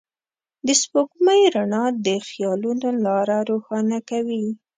د 0.65 0.67
سپوږمۍ 0.81 1.41
رڼا 1.55 1.83
د 2.05 2.07
خيالونو 2.27 2.87
لاره 3.05 3.37
روښانه 3.49 3.99
کوي. 4.09 4.45